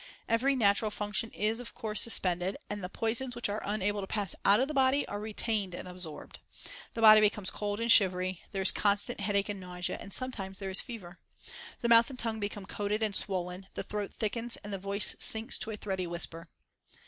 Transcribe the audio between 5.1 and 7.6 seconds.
retained and absorbed. The body becomes